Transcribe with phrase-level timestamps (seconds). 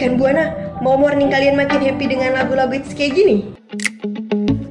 [0.00, 0.48] Rekan Buana,
[0.80, 3.52] mau morning kalian makin happy dengan lagu-lagu hits kayak gini?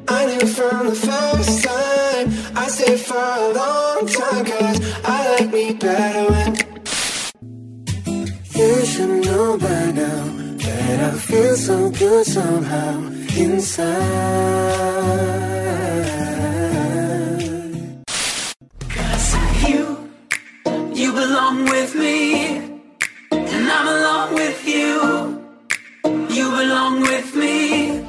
[0.09, 2.33] I knew from the first time.
[2.57, 6.57] I stayed for a long time Cause I like me better when
[8.57, 10.34] You should know by now
[10.65, 13.93] That I feel so good somehow inside.
[18.89, 19.30] Cause
[19.61, 20.09] you,
[20.98, 22.17] you belong with me
[23.30, 25.28] And I'm along with you
[26.59, 28.04] Belong with me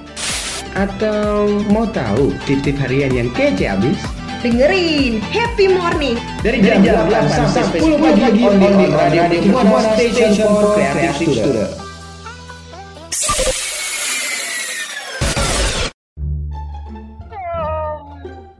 [0.74, 3.94] Atau mau tahu tip-tip harian yang kece abis?
[4.42, 9.22] Dengerin Happy Morning Dari jam, 8 sampai 10 pagi on, on, on Radio
[9.54, 11.70] Buana Station for Creative Student.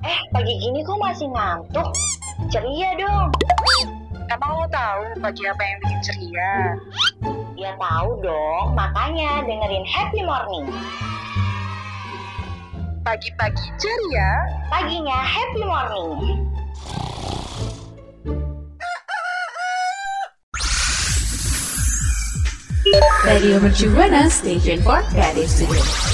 [0.06, 1.90] Eh, pagi gini kok masih ngantuk?
[2.46, 3.34] Ceria dong.
[4.30, 6.54] Emang lo tahu pagi apa yang bikin ceria?
[7.60, 10.64] Ya tahu dong, makanya dengerin Happy Morning.
[13.04, 14.32] Pagi-pagi ceria,
[14.72, 16.40] Paginya Happy Morning.
[23.28, 26.09] Radio Mercu Buana Station for Creative Studio.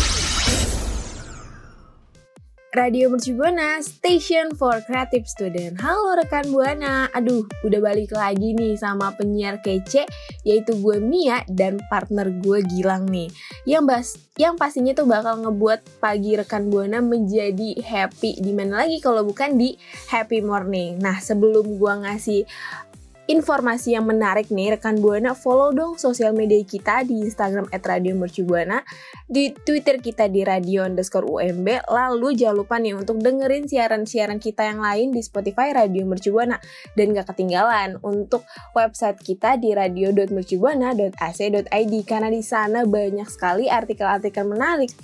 [2.77, 5.81] Radio Mercu Buana, Station for Creative Student.
[5.81, 10.05] Halo rekan Buana, aduh udah balik lagi nih sama penyiar kece
[10.45, 13.33] yaitu gue Mia dan partner gue Gilang nih.
[13.65, 18.45] Yang bas, yang pastinya tuh bakal ngebuat pagi rekan Buana menjadi happy.
[18.45, 19.73] Di mana lagi kalau bukan di
[20.13, 21.01] Happy Morning.
[21.01, 22.45] Nah sebelum gue ngasih
[23.27, 28.87] informasi yang menarik nih rekan Buana follow dong sosial media kita di Instagram @radiomercubuana
[29.27, 34.71] di Twitter kita di radio underscore UMB lalu jangan lupa nih untuk dengerin siaran-siaran kita
[34.71, 36.63] yang lain di Spotify Radio Mercubuana
[36.95, 38.47] dan gak ketinggalan untuk
[38.79, 44.95] website kita di radio.mercubuana.ac.id karena di sana banyak sekali artikel-artikel menarik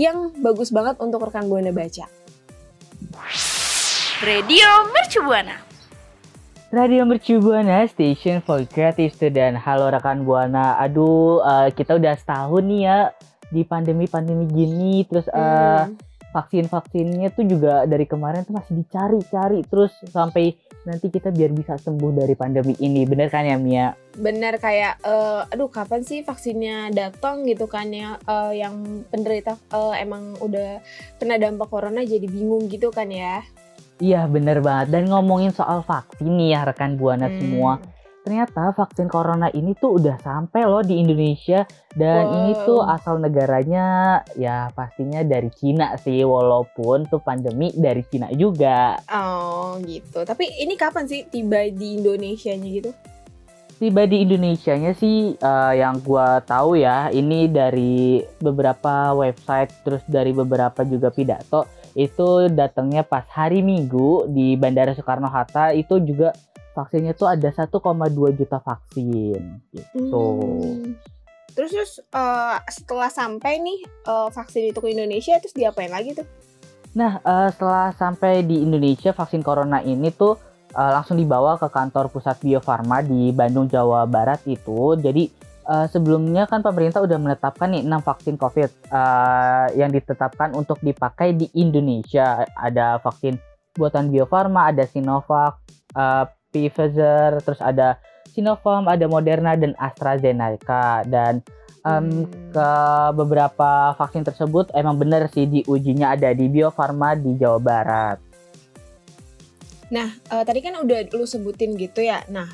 [0.00, 2.04] yang bagus banget untuk rekan Buana baca.
[4.24, 5.75] Radio Mercu Buana.
[6.76, 9.56] Radio Mercu Buana Station for Creative Student.
[9.56, 10.76] Halo rekan Buana.
[10.76, 12.98] Aduh, eh, kita udah setahun nih ya
[13.48, 15.00] di pandemi-pandemi gini.
[15.08, 15.96] Terus eh, Hmm.
[16.36, 19.64] vaksin-vaksinnya tuh juga dari kemarin tuh masih dicari-cari.
[19.64, 20.52] Terus sampai
[20.84, 23.08] nanti kita biar bisa sembuh dari pandemi ini.
[23.08, 23.96] Bener kan ya Mia?
[24.16, 29.94] bener kayak eh, aduh kapan sih vaksinnya datang gitu kan ya eh, yang penderita eh,
[30.00, 30.80] emang udah
[31.20, 33.44] kena dampak corona jadi bingung gitu kan ya
[33.96, 34.92] Iya bener banget.
[34.92, 37.38] Dan ngomongin soal vaksin nih ya rekan Buana Hmm.
[37.40, 37.72] semua.
[38.26, 41.62] Ternyata vaksin corona ini tuh udah sampai loh di Indonesia
[41.94, 42.34] dan Wow.
[42.34, 43.84] ini tuh asal negaranya
[44.34, 48.98] ya pastinya dari Cina sih walaupun tuh pandemi dari Cina juga.
[49.06, 52.90] oh gitu tapi ini kapan sih tiba di Indonesia nya gitu
[53.76, 60.32] Tiba di Indonesianya sih eh, yang gua tahu ya ini dari beberapa website terus dari
[60.32, 66.36] beberapa juga pidato itu datangnya pas hari Minggu di Bandara Soekarno Hatta itu juga
[66.76, 67.72] vaksinnya tuh ada 1,2
[68.36, 69.40] juta vaksin
[69.72, 69.96] gitu.
[70.12, 70.92] Hmm.
[71.56, 76.28] terus terus eh, setelah sampai nih eh, vaksin itu ke Indonesia terus diapain lagi tuh
[76.96, 80.40] Nah, eh, setelah sampai di Indonesia vaksin corona ini tuh
[80.72, 84.96] eh, langsung dibawa ke kantor pusat Bio Farma di Bandung, Jawa Barat itu.
[84.96, 85.28] Jadi
[85.66, 91.34] eh, sebelumnya kan pemerintah udah menetapkan nih 6 vaksin COVID eh, yang ditetapkan untuk dipakai
[91.34, 92.46] di Indonesia.
[92.54, 93.36] Ada vaksin
[93.76, 95.60] buatan Bio Farma, ada Sinovac,
[95.92, 98.00] eh, Pfizer, terus ada
[98.32, 101.44] Sinovac, ada Moderna dan AstraZeneca dan
[101.86, 102.26] Hmm.
[102.50, 102.70] ke
[103.14, 108.18] beberapa vaksin tersebut emang bener sih diujinya ada di Bio Farma di Jawa Barat.
[109.86, 112.50] nah eh, tadi kan udah lu sebutin gitu ya nah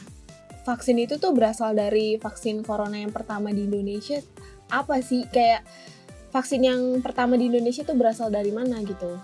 [0.62, 4.22] vaksin itu tuh berasal dari vaksin corona yang pertama di Indonesia
[4.70, 5.66] apa sih kayak
[6.30, 9.18] vaksin yang pertama di Indonesia tuh berasal dari mana gitu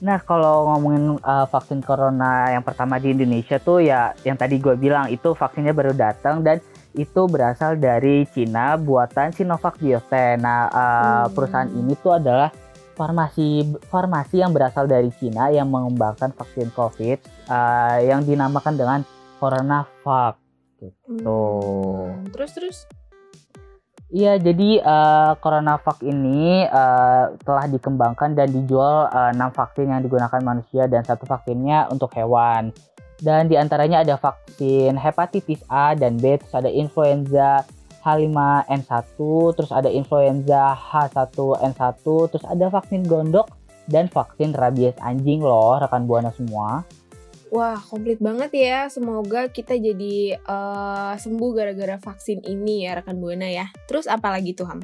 [0.00, 4.72] Nah kalau ngomongin uh, vaksin corona yang pertama di Indonesia tuh ya yang tadi gue
[4.72, 6.56] bilang itu vaksinnya baru datang dan
[6.96, 10.40] itu berasal dari Cina buatan Sinovac Biotech.
[10.40, 11.36] Nah uh, Hmm.
[11.36, 12.48] perusahaan ini tuh adalah
[12.96, 19.00] farmasi farmasi yang berasal dari Cina yang mengembangkan vaksin COVID uh, yang dinamakan dengan
[19.40, 20.36] CoronaVac.
[20.80, 21.40] Gitu.
[22.04, 22.78] Hmm, terus terus
[24.10, 30.90] Iya, jadi eh, CoronaVac ini eh, telah dikembangkan dan dijual 6 vaksin yang digunakan manusia
[30.90, 32.74] dan satu vaksinnya untuk hewan.
[33.22, 37.62] Dan di antaranya ada vaksin hepatitis A dan B, terus ada influenza
[38.00, 39.14] H5N1,
[39.54, 42.02] terus ada influenza H1N1,
[42.32, 43.52] terus ada vaksin gondok
[43.86, 46.82] dan vaksin rabies anjing loh, rekan buana semua.
[47.50, 48.86] Wah, komplit banget ya.
[48.86, 53.66] Semoga kita jadi eh, sembuh gara-gara vaksin ini ya rekan Buana ya.
[53.90, 54.80] Terus apa lagi tuh Ham?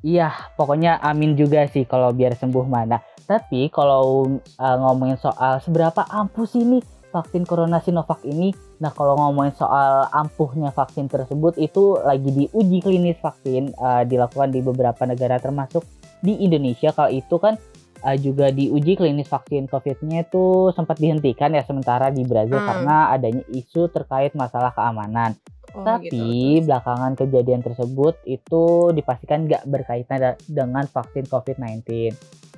[0.00, 3.04] Iya, pokoknya amin juga sih kalau biar sembuh mana.
[3.28, 4.26] Tapi kalau
[4.56, 6.80] uh, ngomongin soal seberapa ampuh sih nih
[7.12, 8.50] vaksin Corona Sinovac ini,
[8.80, 14.64] nah kalau ngomongin soal ampuhnya vaksin tersebut itu lagi diuji klinis vaksin uh, dilakukan di
[14.64, 15.84] beberapa negara termasuk
[16.24, 16.96] di Indonesia.
[16.96, 17.60] Kalau itu kan
[18.04, 22.68] uh, juga diuji klinis vaksin COVID-nya itu sempat dihentikan ya sementara di Brazil Hmm.
[22.68, 25.36] karena adanya isu terkait masalah keamanan.
[25.70, 26.66] Oh, Tapi gitu.
[26.66, 32.10] belakangan kejadian tersebut itu dipastikan nggak berkaitan dengan vaksin COVID-19.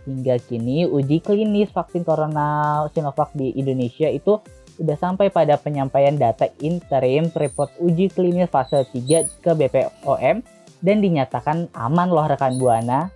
[0.03, 4.41] Hingga kini uji klinis vaksin Corona Sinovac di Indonesia itu
[4.75, 10.43] sudah sampai pada penyampaian data interim report uji klinis fase 3 ke BPOM
[10.83, 13.13] dan dinyatakan aman loh rekan Buana.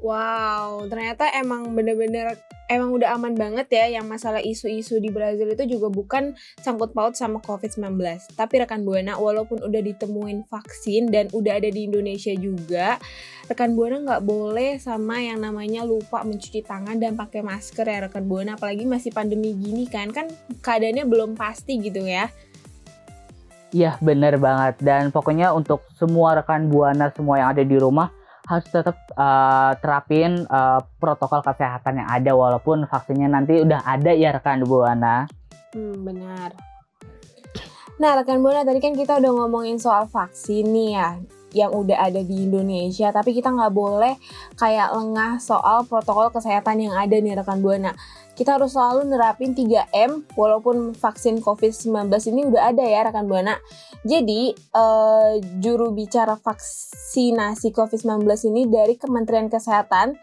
[0.00, 2.40] Wow, ternyata emang bener-bener
[2.72, 7.12] emang udah aman banget ya yang masalah isu-isu di Brazil itu juga bukan sangkut paut
[7.12, 8.00] sama COVID-19.
[8.32, 12.96] Tapi rekan Buana walaupun udah ditemuin vaksin dan udah ada di Indonesia juga,
[13.50, 18.24] rekan Buana nggak boleh sama yang namanya lupa mencuci tangan dan pakai masker ya rekan
[18.24, 18.56] Buana.
[18.56, 20.32] Apalagi masih pandemi gini kan, kan
[20.64, 22.32] keadaannya belum pasti gitu ya.
[23.70, 28.10] Iya bener banget dan pokoknya untuk semua rekan Buana semua yang ada di rumah
[28.50, 34.34] harus tetap uh, terapin uh, protokol kesehatan yang ada walaupun vaksinnya nanti udah ada ya
[34.34, 35.30] rekan Buana.
[35.70, 36.58] Hmm, benar.
[38.02, 41.08] Nah, rekan Buana tadi kan kita udah ngomongin soal vaksin nih ya
[41.50, 44.18] yang udah ada di Indonesia, tapi kita nggak boleh
[44.58, 47.94] kayak lengah soal protokol kesehatan yang ada nih rekan Buana.
[48.40, 53.60] Kita harus selalu nerapin 3M walaupun vaksin COVID-19 ini udah ada ya rekan Buana.
[54.00, 60.16] Jadi, eh, juru bicara vaksinasi COVID-19 ini dari Kementerian Kesehatan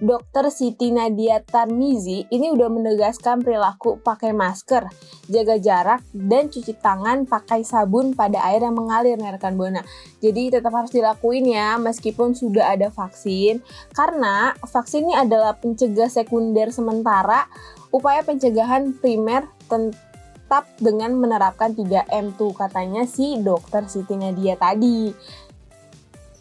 [0.00, 0.48] Dr.
[0.48, 4.88] Siti Nadia Tarmizi ini udah menegaskan perilaku pakai masker,
[5.28, 9.84] jaga jarak, dan cuci tangan pakai sabun pada air yang mengalir nih rekan Buana.
[10.24, 13.60] Jadi tetap harus dilakuin ya meskipun sudah ada vaksin
[13.92, 17.44] karena vaksin ini adalah pencegah sekunder sementara
[17.92, 19.52] upaya pencegahan primer
[20.50, 25.14] tetap dengan menerapkan 3M tuh katanya si dokter Siti Nadia tadi.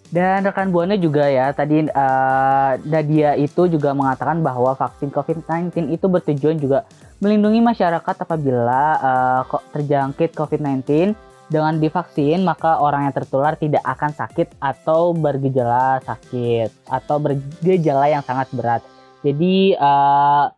[0.09, 6.05] Dan rekan Buana juga ya tadi uh, Nadia itu juga mengatakan bahwa vaksin COVID-19 itu
[6.09, 6.89] bertujuan juga
[7.21, 11.13] melindungi masyarakat apabila uh, terjangkit COVID-19
[11.53, 18.25] dengan divaksin maka orang yang tertular tidak akan sakit atau bergejala sakit atau bergejala yang
[18.25, 18.81] sangat berat.
[19.21, 20.49] Jadi uh,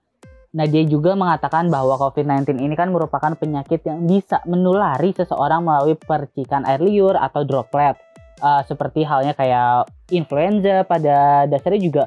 [0.51, 6.67] Nadia juga mengatakan bahwa COVID-19 ini kan merupakan penyakit yang bisa menulari seseorang melalui percikan
[6.67, 8.10] air liur atau droplet.
[8.41, 12.03] Uh, seperti halnya kayak influenza pada dasarnya juga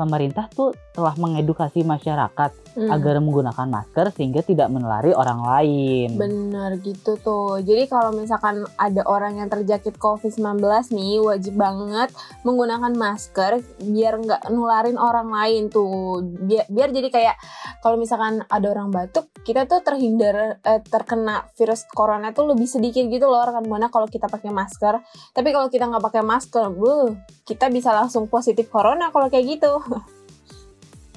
[0.00, 2.90] pemerintah tuh telah mengedukasi masyarakat Hmm.
[2.90, 6.18] agar menggunakan masker sehingga tidak menulari orang lain.
[6.18, 7.62] Bener gitu tuh.
[7.62, 10.58] Jadi kalau misalkan ada orang yang terjangkit COVID-19
[10.90, 12.10] nih, wajib banget
[12.42, 16.18] menggunakan masker biar nggak nularin orang lain tuh.
[16.26, 17.36] Biar, biar jadi kayak
[17.78, 23.06] kalau misalkan ada orang batuk, kita tuh terhindar eh, terkena virus corona tuh lebih sedikit
[23.06, 24.98] gitu loh rekan buana kalau kita pakai masker.
[25.30, 27.14] Tapi kalau kita nggak pakai masker, buh,
[27.46, 29.78] kita bisa langsung positif corona kalau kayak gitu.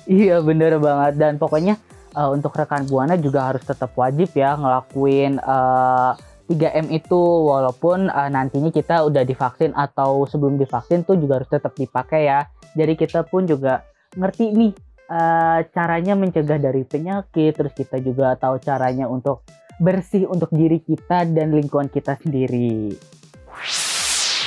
[0.08, 1.76] Iya bener banget dan pokoknya
[2.16, 6.16] uh, untuk rekan buana juga harus tetap wajib ya ngelakuin uh,
[6.48, 11.76] 3M itu walaupun uh, nantinya kita udah divaksin atau sebelum divaksin tuh juga harus tetap
[11.76, 12.48] dipakai ya.
[12.72, 13.84] Jadi kita pun juga
[14.16, 14.72] ngerti nih
[15.12, 19.44] uh, caranya mencegah dari penyakit terus kita juga tahu caranya untuk
[19.78, 22.96] bersih untuk diri kita dan lingkungan kita sendiri.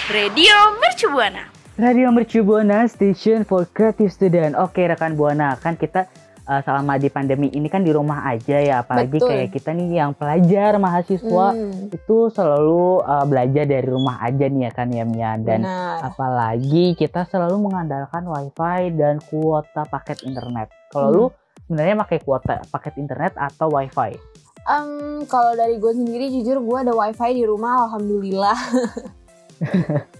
[0.08, 1.59] Radio Mercu Buana.
[1.80, 4.52] Radio Mercu Buana Station for Creative Student.
[4.54, 6.12] Oke rekan Buana, kan kita
[6.44, 9.28] uh, selama di pandemi ini kan di rumah aja ya, apalagi Betul.
[9.32, 14.68] kayak kita nih yang pelajar mahasiswa Hmm, itu selalu uh, belajar dari rumah aja nih
[14.68, 16.04] ya kan ya Mia dan benar.
[16.04, 20.68] apalagi kita selalu mengandalkan wifi dan kuota paket internet.
[20.92, 21.16] Kalau Hmm.
[21.16, 21.24] lu
[21.64, 24.20] sebenarnya pakai kuota paket internet atau wifi?
[24.62, 28.58] Em, kalau dari gue sendiri jujur gue ada wifi di rumah alhamdulillah.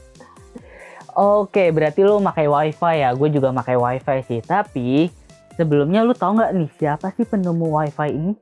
[1.13, 3.11] Oke, berarti lu pakai wifi ya.
[3.13, 4.41] Gue juga pakai wifi sih.
[4.41, 5.11] Tapi
[5.55, 8.33] sebelumnya lu tahu nggak nih siapa sih penemu wifi ini?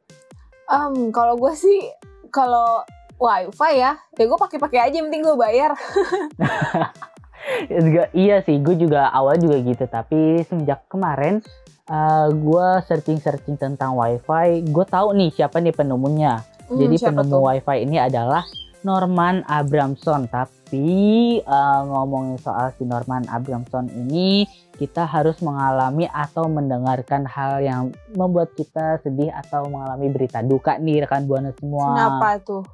[0.67, 1.89] Em, kalau gue sih
[2.29, 2.85] kalau
[3.17, 5.73] wifi ya, ya gue pakai-pakai aja yang penting gue bayar.
[7.67, 9.85] Ya juga- iya sih, gue juga awal juga gitu.
[9.85, 11.41] Tapi semenjak kemarin
[11.87, 16.45] uh, gue searching-searching tentang wifi, gue tahu nih siapa nih penemunya.
[16.69, 17.43] Hmm, Jadi penemu tuh?
[17.43, 18.45] wifi ini adalah
[18.81, 20.29] Norman Abramson.
[20.29, 24.45] Tap- Tapi uh, ngomongin soal si Norman Abramson ini,
[24.77, 31.09] kita harus mengalami atau mendengarkan hal yang membuat kita sedih atau mengalami berita duka nih
[31.09, 31.97] rekan buana semua.
[31.97, 32.65] Kenapa tuh?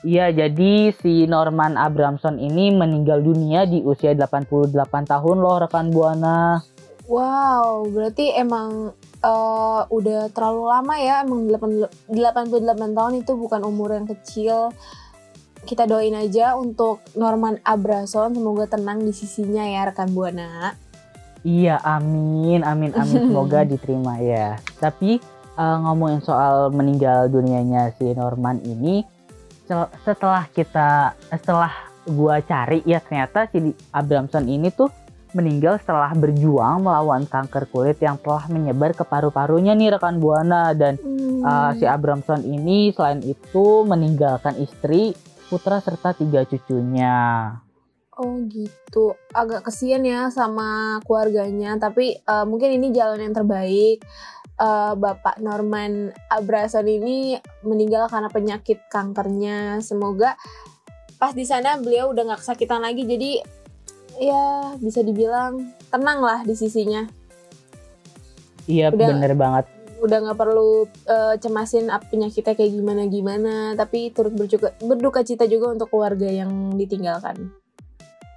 [0.00, 4.72] Iya, jadi si Norman Abramson ini meninggal dunia di usia 88
[5.12, 6.64] tahun loh rekan buana.
[7.04, 11.20] Wow, berarti emang uh, udah terlalu lama ya.
[11.20, 14.72] Emang 88 tahun itu bukan umur yang kecil.
[15.64, 20.74] Kita doain aja untuk Norman Abramson semoga tenang di sisinya ya rekan buana.
[21.46, 23.22] Iya, amin, amin, amin.
[23.30, 24.58] Semoga diterima ya.
[24.82, 25.22] Tapi
[25.54, 29.06] uh, ngomongin soal meninggal dunianya si Norman ini,
[30.02, 31.72] setelah kita setelah
[32.08, 34.88] gua cari ya ternyata si Abramson ini tuh
[35.36, 40.96] meninggal setelah berjuang melawan kanker kulit yang telah menyebar ke paru-parunya nih rekan buana dan
[40.96, 41.44] hmm.
[41.44, 45.12] uh, si Abramson ini selain itu meninggalkan istri,
[45.48, 47.56] putra serta tiga cucunya.
[48.18, 54.02] Oh gitu, agak kesian ya sama keluarganya, tapi uh, mungkin ini jalan yang terbaik
[54.58, 59.78] uh, Bapak Norman Abrason ini meninggal karena penyakit kankernya.
[59.86, 60.34] Semoga
[61.14, 63.38] pas di sana beliau udah nggak kesakitan lagi, jadi
[64.18, 67.06] ya bisa dibilang tenang lah di sisinya.
[68.66, 69.77] Iya udah, bener banget.
[69.98, 75.74] Udah nggak perlu uh, cemasin penyakitnya kayak gimana gimana, tapi turut berduka, berduka cita juga
[75.74, 77.50] untuk keluarga yang ditinggalkan.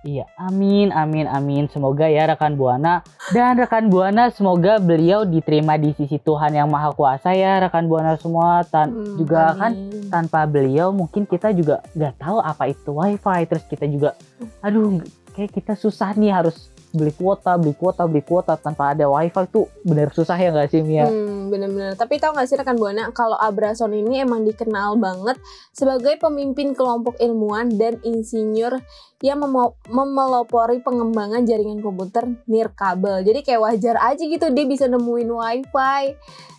[0.02, 1.70] Iya, amin, amin, amin.
[1.70, 3.06] Semoga ya rekan Buana
[3.38, 8.18] dan rekan Buana semoga beliau diterima di sisi Tuhan yang Maha Kuasa ya rekan Buana
[8.18, 8.66] semua.
[8.66, 9.62] Tan hmm, juga amin.
[9.62, 9.72] kan
[10.10, 13.40] tanpa beliau mungkin kita juga nggak tahu apa itu WiFi.
[13.46, 14.18] Terus kita juga,
[14.66, 15.06] aduh,
[15.38, 19.68] kayak kita susah nih harus beli kuota, beli kuota, beli kuota tanpa ada wifi tuh
[19.88, 21.08] bener susah ya nggak sih Mia?
[21.08, 21.96] Hmm, bener-bener.
[21.96, 25.40] Tapi tau gak sih rekan Buana kalau Abrason ini emang dikenal banget
[25.72, 28.80] sebagai pemimpin kelompok ilmuwan dan insinyur
[29.22, 29.54] yang mem
[29.88, 33.22] memelopori pengembangan jaringan komputer nirkabel.
[33.22, 36.04] Jadi kayak wajar aja gitu dia bisa nemuin wifi.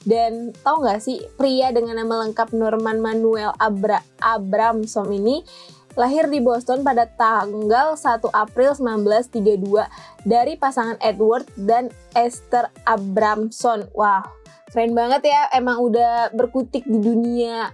[0.02, 5.46] Dan tau gak sih pria dengan nama lengkap Norman Manuel Abra Abramson ini
[5.92, 13.88] lahir di Boston pada tanggal 1 April 1932 dari pasangan Edward dan Esther Abramson.
[13.92, 14.24] Wah,
[14.72, 15.52] keren banget ya.
[15.52, 17.68] Emang udah berkutik di dunia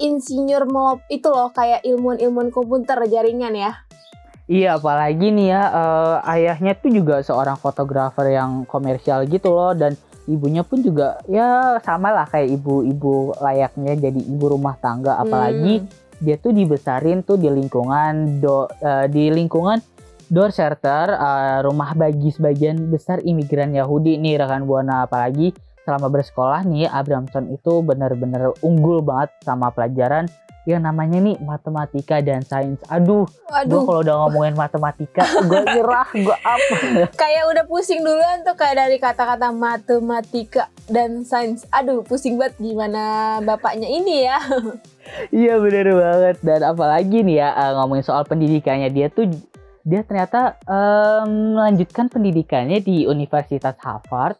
[0.00, 3.72] insinyur melop itu loh kayak ilmuwan-ilmuwan komputer jaringan ya.
[4.50, 9.94] Iya, apalagi nih ya uh, ayahnya tuh juga seorang fotografer yang komersial gitu loh dan
[10.26, 16.09] ibunya pun juga ya sama lah kayak ibu-ibu layaknya jadi ibu rumah tangga apalagi hmm
[16.20, 19.80] dia tuh dibesarin tuh di lingkungan do, uh, di lingkungan
[20.30, 25.08] door shelter uh, rumah bagi sebagian besar imigran Yahudi nih rekan buana.
[25.08, 25.50] Apalagi
[25.82, 30.28] selama bersekolah nih Abramson itu benar-benar unggul banget sama pelajaran
[30.68, 32.80] yang namanya nih matematika dan sains.
[32.92, 33.24] Aduh,
[33.64, 36.74] gue kalau udah ngomongin matematika, gue nyerah, gue apa?
[37.22, 41.64] kayak udah pusing duluan tuh kayak dari kata-kata matematika dan sains.
[41.72, 44.38] Aduh, pusing banget gimana bapaknya ini ya.
[45.34, 49.26] Iya bener banget dan apalagi nih ya uh, ngomongin soal pendidikannya dia tuh
[49.82, 54.36] dia ternyata um, melanjutkan pendidikannya di Universitas Harvard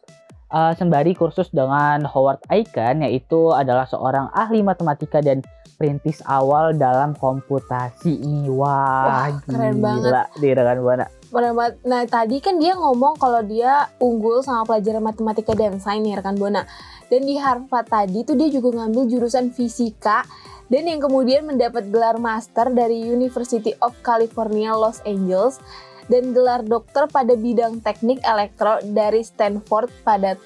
[0.53, 5.41] uh, sembari kursus dengan Howard Aiken yaitu adalah seorang ahli matematika dan
[5.81, 8.45] perintis awal dalam komputasi ini.
[8.53, 10.29] Wah, Wah keren banget.
[10.37, 11.09] di rekan Buana.
[11.09, 11.73] Keren banget.
[11.89, 16.37] Nah, tadi kan dia ngomong kalau dia unggul sama pelajaran matematika dan sains nih rekan
[16.37, 16.69] Buana.
[17.09, 20.21] Dan di Harvard tadi tuh dia juga ngambil jurusan fisika
[20.69, 25.59] dan yang kemudian mendapat gelar master dari University of California Los Angeles
[26.07, 30.39] dan gelar dokter pada bidang teknik elektro dari Stanford pada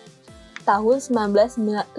[0.65, 1.93] tahun 1958.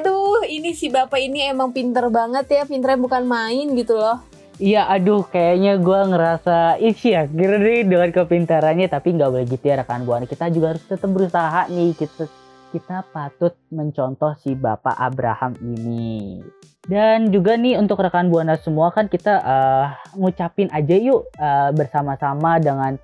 [0.00, 4.24] Aduh, ini si bapak ini emang pinter banget ya, pinternya bukan main gitu loh.
[4.60, 9.64] Iya, aduh, kayaknya gue ngerasa isi ya, kira nih dengan kepintarannya, tapi nggak boleh gitu
[9.64, 10.28] ya rekan buana.
[10.28, 12.28] Kita juga harus tetap berusaha nih, kita
[12.70, 16.38] kita patut mencontoh si Bapak Abraham ini.
[16.80, 19.86] Dan juga nih untuk rekan buana semua kan kita uh,
[20.16, 22.96] ngucapin aja yuk uh, bersama-sama dengan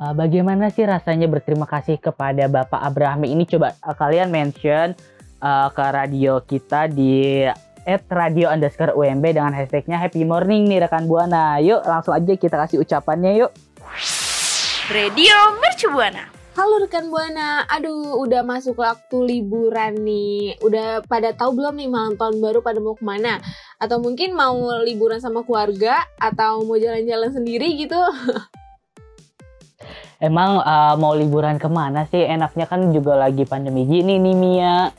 [0.00, 4.92] uh, bagaimana sih rasanya berterima kasih kepada Bapak Abraham ini coba uh, kalian mention
[5.40, 7.44] uh, ke radio kita di
[7.86, 11.62] at radio underscore UMB dengan hashtagnya happy morning nih rekan Buana.
[11.62, 13.54] Yuk langsung aja kita kasih ucapannya yuk.
[14.90, 16.34] Radio Mercu Buana.
[16.56, 22.16] Halo rekan Buana, aduh udah masuk waktu liburan nih Udah pada tahu belum nih malam
[22.16, 23.44] tahun baru pada mau ke mana?
[23.76, 26.00] Atau mungkin mau liburan sama keluarga?
[26.16, 28.00] Atau mau jalan-jalan sendiri gitu?
[30.26, 32.26] Emang uh, mau liburan ke mana sih?
[32.26, 34.90] Enaknya kan juga lagi pandemi gini nih Mia.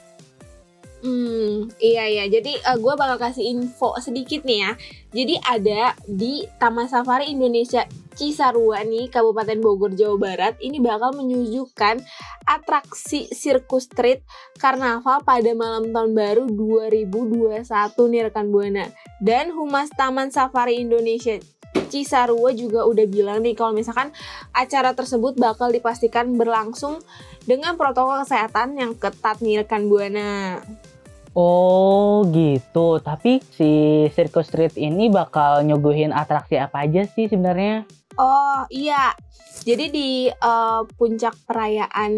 [1.03, 2.25] Hmm, iya iya.
[2.31, 4.71] Jadi gue bakal kasih info sedikit nih ya.
[5.11, 7.83] Jadi ada di Taman Safari Indonesia
[8.17, 12.01] Cisarua nih, Kabupaten Bogor, Jawa Barat, ini bakal menyuguhkan
[12.49, 14.25] atraksi sirkus street
[14.57, 17.61] karnaval pada malam tahun baru 2021
[18.09, 18.89] nih rekan Buana.
[19.21, 21.37] Dan Humas Taman Safari Indonesia
[21.87, 24.11] Cisarua juga udah bilang nih kalau misalkan
[24.51, 26.99] acara tersebut bakal dipastikan berlangsung
[27.47, 30.59] dengan protokol kesehatan yang ketat nih rekan Buana.
[31.37, 37.85] Oh gitu, tapi si Circus Street ini bakal nyuguhin atraksi apa aja sih sebenarnya?
[38.17, 39.13] Oh iya,
[39.61, 42.11] jadi di uh, puncak perayaan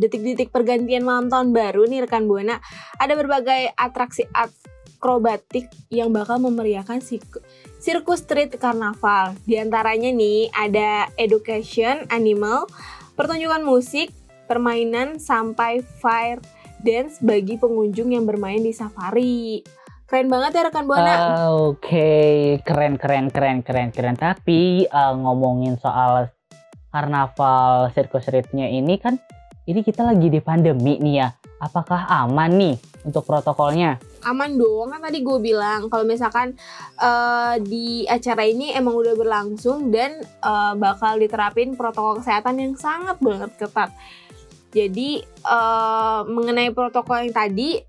[0.00, 2.56] detik-detik pergantian malam tahun baru nih rekan Buana,
[2.96, 7.04] ada berbagai atraksi akrobatik yang bakal memeriahkan
[7.78, 9.38] si sirkus street karnaval.
[9.46, 12.66] Di antaranya nih ada education, animal,
[13.14, 14.10] pertunjukan musik,
[14.50, 16.42] permainan sampai fire
[16.82, 19.62] dance bagi pengunjung yang bermain di safari.
[20.08, 21.14] Keren banget ya rekan Buana.
[21.14, 21.22] Uh,
[21.76, 22.34] Oke, okay.
[22.64, 24.16] keren keren keren keren keren.
[24.16, 26.32] Tapi uh, ngomongin soal
[26.88, 29.20] karnaval streetnya ini kan
[29.68, 31.28] ini kita lagi di pandemi nih ya.
[31.60, 32.74] Apakah aman nih
[33.08, 33.96] untuk protokolnya?
[34.28, 36.52] Aman dong, kan tadi gue bilang kalau misalkan
[37.00, 43.16] uh, di acara ini emang udah berlangsung dan uh, bakal diterapin protokol kesehatan yang sangat
[43.18, 43.90] banget ketat.
[44.68, 47.80] Jadi uh, mengenai protokol yang tadi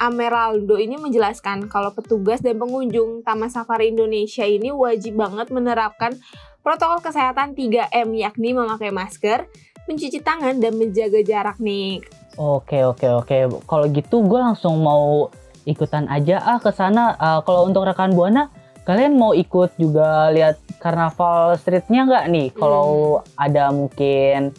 [0.00, 6.16] Ameraldo ini menjelaskan kalau petugas dan pengunjung Taman Safari Indonesia ini wajib banget menerapkan
[6.64, 9.44] protokol kesehatan 3M yakni memakai masker,
[9.84, 12.00] mencuci tangan dan menjaga jarak nih.
[12.38, 13.36] Oke oke oke.
[13.66, 15.30] Kalau gitu gue langsung mau
[15.66, 17.16] ikutan aja ah ke sana.
[17.18, 18.52] Uh, kalau untuk rekan buana,
[18.86, 22.48] kalian mau ikut juga lihat karnaval streetnya nggak nih?
[22.54, 23.26] Kalau hmm.
[23.38, 24.54] ada mungkin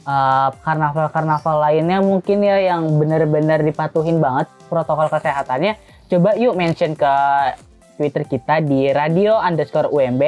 [0.00, 5.76] karnaval karnaval-karnaval lainnya mungkin ya yang benar-benar dipatuhin banget protokol kesehatannya,
[6.08, 7.14] coba yuk mention ke
[8.00, 10.22] Twitter kita di radio underscore UMB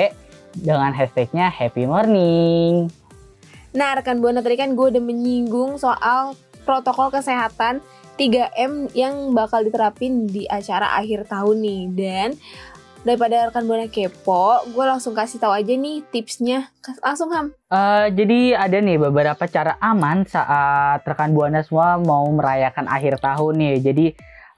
[0.60, 2.92] dengan hashtagnya Happy Morning.
[3.72, 7.82] Nah rekan Buana tadi kan gue udah menyinggung soal protokol kesehatan
[8.20, 12.28] 3M yang bakal diterapin di acara akhir tahun nih dan
[13.02, 16.70] daripada rekan buana kepo, gue langsung kasih tahu aja nih tipsnya.
[17.02, 17.50] Langsung Ham.
[17.66, 23.58] Uh, jadi ada nih beberapa cara aman saat rekan buana semua mau merayakan akhir tahun
[23.58, 23.76] nih.
[23.82, 24.06] Jadi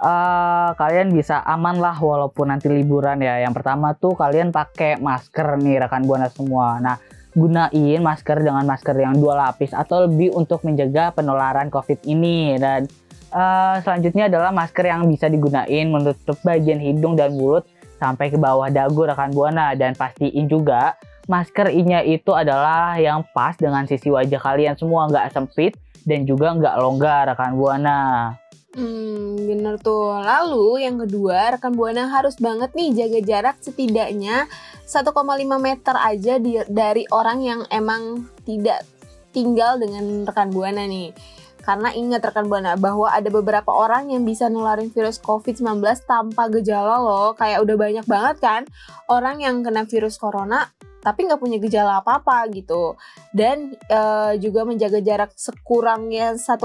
[0.05, 3.40] uh, kalian bisa aman lah walaupun nanti liburan ya.
[3.40, 6.77] Yang pertama tuh kalian pakai masker nih rekan buana semua.
[6.85, 7.01] Nah
[7.35, 12.55] gunain masker dengan masker yang dua lapis atau lebih untuk menjaga penularan COVID ini.
[12.57, 12.87] Dan
[13.35, 17.66] uh, selanjutnya adalah masker yang bisa digunain menutup bagian hidung dan mulut
[17.99, 19.75] sampai ke bawah dagu rekan buana.
[19.75, 20.94] Dan pastiin juga
[21.27, 25.11] masker inya itu adalah yang pas dengan sisi wajah kalian semua.
[25.11, 25.75] Nggak sempit
[26.07, 28.35] dan juga nggak longgar rekan buana.
[28.75, 30.19] Hmm, bener tuh.
[30.19, 34.51] Lalu yang kedua, rekan Buana harus banget nih jaga jarak setidaknya
[34.83, 35.15] 1,5
[35.63, 38.83] meter aja di, dari orang yang emang tidak
[39.31, 41.15] tinggal dengan rekan Buana nih.
[41.64, 47.00] Karena ingat rekan Buana bahwa ada beberapa orang yang bisa nularin virus COVID-19 tanpa gejala
[47.00, 47.33] loh.
[47.33, 48.62] Kayak udah banyak banget kan
[49.09, 50.68] orang yang kena virus corona
[51.05, 52.96] tapi nggak punya gejala apa-apa gitu.
[53.29, 54.00] Dan e,
[54.40, 56.64] juga menjaga jarak sekurangnya 1,5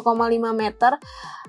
[0.55, 0.95] meter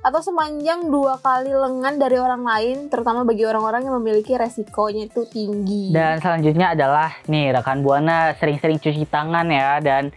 [0.01, 5.23] atau sepanjang dua kali lengan dari orang lain, terutama bagi orang-orang yang memiliki resikonya itu
[5.31, 5.95] tinggi.
[5.95, 10.11] Dan selanjutnya adalah nih rekan buana sering-sering cuci tangan ya dan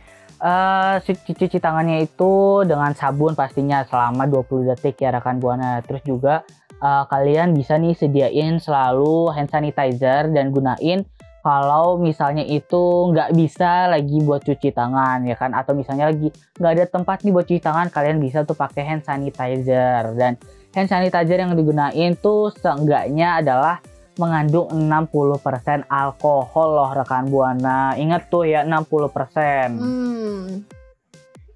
[0.43, 5.79] Uh, cuci tangannya itu dengan sabun pastinya selama 20 detik ya rekan buana.
[5.88, 6.43] Terus juga
[6.84, 11.08] uh, kalian bisa nih sediain selalu hand sanitizer dan gunain
[11.43, 16.71] kalau misalnya itu nggak bisa lagi buat cuci tangan ya kan atau misalnya lagi nggak
[16.71, 20.39] ada tempat nih buat cuci tangan kalian bisa tuh pakai hand sanitizer dan
[20.71, 23.84] hand sanitizer yang digunain tuh seenggaknya adalah
[24.17, 27.97] mengandung 60% alkohol loh rekan Buana.
[27.97, 29.82] Ingat tuh ya 60%.
[29.82, 30.65] Hmm.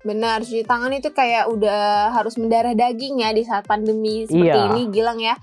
[0.07, 4.71] Benar, cuci tangan itu kayak udah harus mendarah daging ya di saat pandemi seperti iya.
[4.71, 5.35] ini, Gilang ya.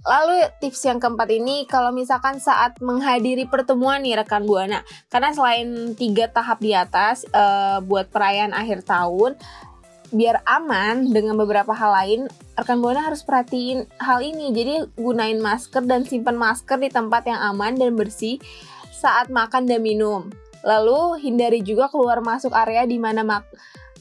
[0.00, 4.80] Lalu tips yang keempat ini kalau misalkan saat menghadiri pertemuan nih rekan buana,
[5.12, 9.36] karena selain tiga tahap di atas uh, buat perayaan akhir tahun,
[10.10, 12.20] biar aman dengan beberapa hal lain,
[12.58, 14.50] rekan buana harus perhatiin hal ini.
[14.50, 18.42] Jadi gunain masker dan simpan masker di tempat yang aman dan bersih
[18.90, 20.28] saat makan dan minum.
[20.60, 23.48] Lalu hindari juga keluar masuk area di mana mak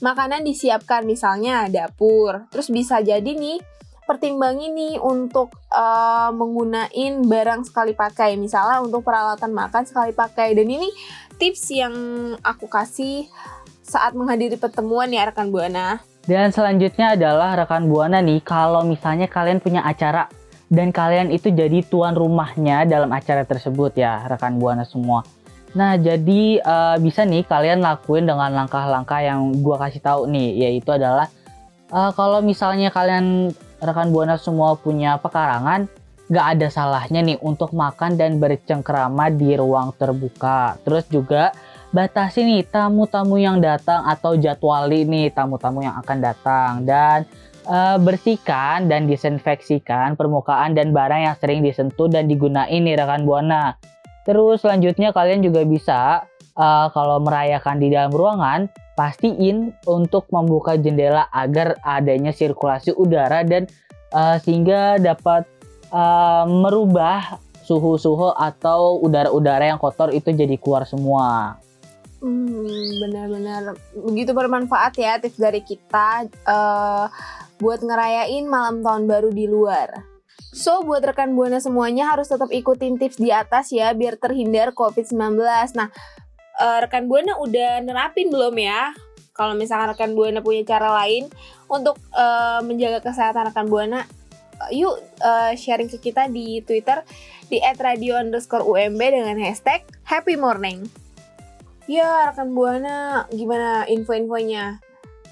[0.04, 2.48] makanan disiapkan, misalnya dapur.
[2.52, 3.64] Terus bisa jadi nih
[4.10, 10.58] pertimbangin nih untuk uh, menggunain barang sekali pakai, misalnya untuk peralatan makan sekali pakai.
[10.58, 10.90] Dan ini
[11.38, 11.96] tips yang
[12.42, 13.30] aku kasih
[13.90, 15.98] saat menghadiri pertemuan ya rekan Buana.
[16.30, 20.30] Dan selanjutnya adalah rekan Buana nih, kalau misalnya kalian punya acara
[20.70, 25.26] dan kalian itu jadi tuan rumahnya dalam acara tersebut ya, rekan Buana semua.
[25.74, 30.94] Nah, jadi uh, bisa nih kalian lakuin dengan langkah-langkah yang gua kasih tahu nih, yaitu
[30.94, 31.30] adalah
[31.90, 33.50] uh, kalau misalnya kalian
[33.82, 35.90] rekan Buana semua punya pekarangan,
[36.30, 40.78] nggak ada salahnya nih untuk makan dan bercengkrama di ruang terbuka.
[40.86, 41.50] Terus juga
[41.90, 47.26] batasi nih tamu-tamu yang datang atau jadwali nih tamu-tamu yang akan datang dan
[47.66, 53.78] uh, bersihkan dan disinfeksikan permukaan dan barang yang sering disentuh dan digunain nih rekan buana.
[54.30, 61.26] Terus selanjutnya kalian juga bisa uh, kalau merayakan di dalam ruangan pastiin untuk membuka jendela
[61.34, 63.66] agar adanya sirkulasi udara dan
[64.14, 65.50] uh, sehingga dapat
[65.90, 71.62] uh, merubah suhu-suhu atau udara-udara yang kotor itu jadi keluar semua.
[72.20, 77.08] Hmm, benar-benar begitu bermanfaat ya tips dari kita uh,
[77.64, 80.04] buat ngerayain malam tahun baru di luar.
[80.52, 85.40] So, buat rekan Buana semuanya harus tetap ikutin tips di atas ya biar terhindar COVID-19.
[85.78, 85.88] Nah,
[86.60, 88.92] uh, rekan Buana udah nerapin belum ya?
[89.32, 91.32] Kalau misalkan rekan Buana punya cara lain
[91.72, 94.04] untuk uh, menjaga kesehatan rekan Buana,
[94.76, 97.00] yuk uh, sharing ke kita di Twitter
[97.48, 100.84] di @radio_umb dengan hashtag Happy Morning.
[101.90, 104.78] Ya, rekan Buana, gimana info-infonya?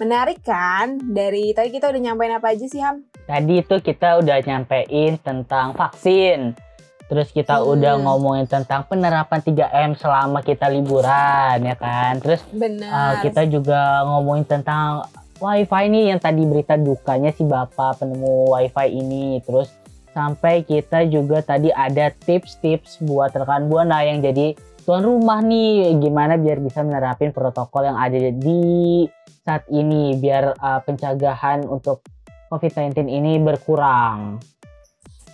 [0.02, 0.98] Menarik kan?
[1.06, 3.06] Dari tadi kita udah nyampein apa aja sih, Ham?
[3.30, 6.58] Tadi itu kita udah nyampein tentang vaksin.
[7.14, 7.72] Terus kita hmm.
[7.78, 12.18] udah ngomongin tentang penerapan 3M selama kita liburan, ya kan?
[12.26, 15.06] Terus Uh, kita juga ngomongin tentang
[15.38, 19.46] wifi nih yang tadi berita dukanya si bapak penemu wifi ini.
[19.46, 19.70] Terus
[20.10, 26.40] sampai kita juga tadi ada tips-tips buat rekan buana yang jadi tuan rumah nih gimana
[26.40, 29.04] biar bisa menerapin protokol yang ada di
[29.44, 32.08] saat ini biar uh, pencegahan untuk
[32.48, 34.40] COVID-19 ini berkurang.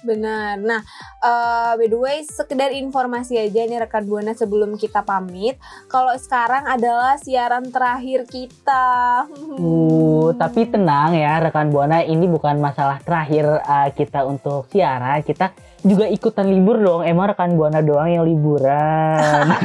[0.04, 0.60] Benar.
[0.60, 0.82] Nah,
[1.24, 5.56] uh, by the way, sekedar informasi aja nih rekan buana sebelum kita pamit.
[5.88, 9.24] Kalau sekarang adalah siaran terakhir kita.
[9.56, 15.24] Uh, tapi tenang ya rekan buana, ini bukan masalah terakhir uh, kita untuk siaran.
[15.24, 17.04] Kita juga ikutan libur dong.
[17.04, 19.46] Emang rekan buana doang yang liburan.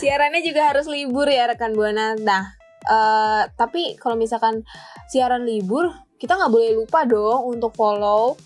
[0.00, 2.14] Siarannya juga harus libur ya rekan buana.
[2.16, 2.54] Nah,
[2.86, 4.62] uh, tapi kalau misalkan
[5.10, 8.38] siaran libur, kita nggak boleh lupa dong untuk follow.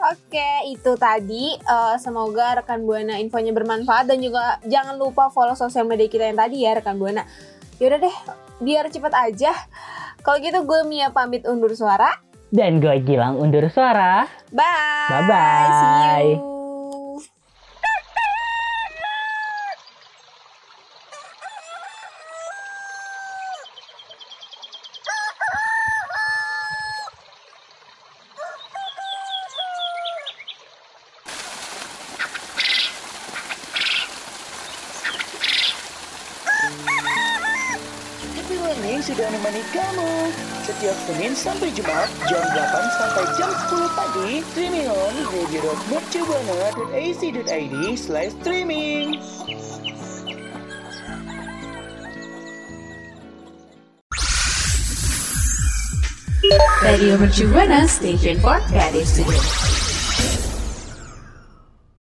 [0.00, 1.60] Oke, itu tadi.
[1.68, 6.40] Uh, semoga rekan Buana infonya bermanfaat dan juga jangan lupa follow sosial media kita yang
[6.40, 7.28] tadi ya rekan Buana.
[7.76, 8.16] Yaudah deh,
[8.64, 9.52] biar cepet aja.
[10.24, 12.16] Kalau gitu gue Mia pamit undur suara.
[12.48, 14.24] Dan gue Gilang undur suara.
[14.52, 15.08] Bye.
[15.08, 15.68] Bye-bye.
[15.68, 16.59] See you.
[40.80, 42.56] Setiap Senin sampai Jumat jam 8
[42.96, 49.20] sampai jam 10 pagi streaming on radio.mercubuana.ac.id slash streaming.
[56.80, 59.79] Radio Mercubuana Station for Creative Studio.